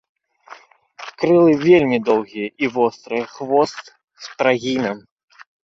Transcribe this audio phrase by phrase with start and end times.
[1.19, 3.85] Крылы вельмі доўгія і вострыя, хвост
[4.27, 4.97] з прагінам.